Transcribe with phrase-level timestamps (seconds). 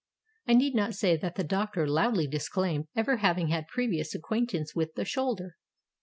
[0.47, 4.95] I need not say that the doctor loudly disclaimed ever having had previous acquaintance with
[4.95, 5.57] the shoulder.